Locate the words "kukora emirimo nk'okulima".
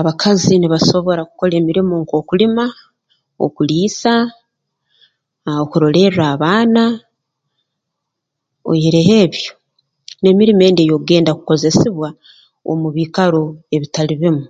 1.28-2.64